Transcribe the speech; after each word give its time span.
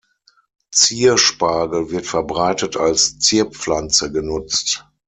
Zier-Spargel 0.71 1.91
wird 1.91 2.07
verbreitet 2.07 2.75
als 2.75 3.19
Zierpflanze 3.19 4.11
genutzt. 4.11 4.83